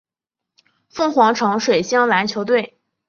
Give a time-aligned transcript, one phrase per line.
[0.89, 2.79] 凤凰城水星篮球队。